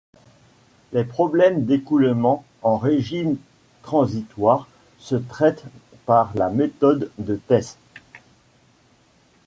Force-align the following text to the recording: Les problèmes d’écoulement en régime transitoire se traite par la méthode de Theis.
Les 0.93 1.03
problèmes 1.03 1.63
d’écoulement 1.65 2.43
en 2.63 2.79
régime 2.79 3.37
transitoire 3.83 4.67
se 4.97 5.13
traite 5.13 5.63
par 6.07 6.31
la 6.33 6.49
méthode 6.49 7.11
de 7.19 7.35
Theis. 7.35 7.77